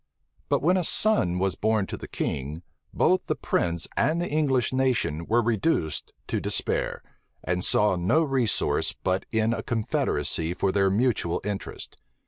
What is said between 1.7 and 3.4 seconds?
to the king, both the